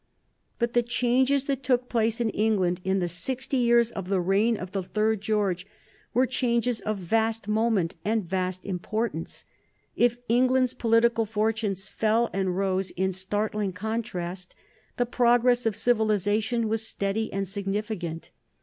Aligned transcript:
But 0.57 0.73
the 0.73 0.81
changes 0.81 1.45
that 1.45 1.61
took 1.61 1.87
place 1.87 2.19
in 2.19 2.31
England 2.31 2.81
in 2.83 2.97
the 2.97 3.07
sixty 3.07 3.57
years 3.57 3.91
of 3.91 4.09
the 4.09 4.19
reign 4.19 4.57
of 4.57 4.71
the 4.71 4.81
third 4.81 5.21
George 5.21 5.67
were 6.11 6.25
changes 6.25 6.79
of 6.81 6.97
vast 6.97 7.47
moment 7.47 7.93
and 8.03 8.23
vast 8.23 8.65
importance. 8.65 9.45
If 9.95 10.17
England's 10.27 10.73
political 10.73 11.27
fortunes 11.27 11.87
fell 11.87 12.31
and 12.33 12.57
rose 12.57 12.89
in 12.89 13.11
startling 13.13 13.73
contrast, 13.73 14.55
the 14.97 15.05
progress 15.05 15.67
of 15.67 15.75
civilization 15.75 16.67
was 16.67 16.81
steady 16.87 17.31
and 17.31 17.47
significant. 17.47 18.31